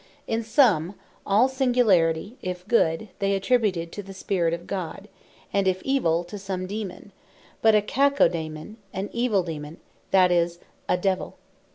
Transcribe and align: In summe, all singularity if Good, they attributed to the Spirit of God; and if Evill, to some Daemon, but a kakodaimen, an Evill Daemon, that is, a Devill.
In 0.25 0.41
summe, 0.43 0.95
all 1.27 1.47
singularity 1.47 2.35
if 2.41 2.67
Good, 2.67 3.09
they 3.19 3.35
attributed 3.35 3.91
to 3.91 4.01
the 4.01 4.15
Spirit 4.15 4.51
of 4.51 4.65
God; 4.65 5.07
and 5.53 5.67
if 5.67 5.83
Evill, 5.85 6.23
to 6.23 6.39
some 6.39 6.65
Daemon, 6.65 7.11
but 7.61 7.75
a 7.75 7.83
kakodaimen, 7.83 8.77
an 8.95 9.09
Evill 9.13 9.43
Daemon, 9.43 9.77
that 10.09 10.31
is, 10.31 10.57
a 10.89 10.97
Devill. 10.97 11.35